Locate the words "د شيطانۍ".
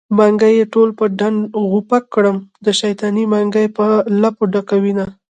2.65-3.23